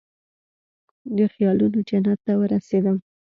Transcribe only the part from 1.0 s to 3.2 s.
د خیالونوجنت ته ورسیدم